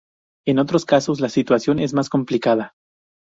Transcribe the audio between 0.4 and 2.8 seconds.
En otros casos la situación es más complicada.